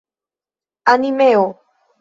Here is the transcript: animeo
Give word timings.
animeo 0.93 1.47